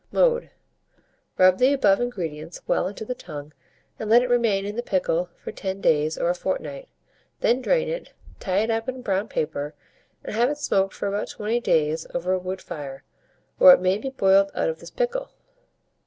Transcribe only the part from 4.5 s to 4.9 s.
in the